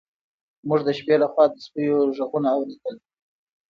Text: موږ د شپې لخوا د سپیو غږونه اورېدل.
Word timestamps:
موږ 0.67 0.81
د 0.87 0.89
شپې 0.97 1.15
لخوا 1.23 1.45
د 1.51 1.55
سپیو 1.65 1.97
غږونه 2.17 2.49
اورېدل. 2.55 2.95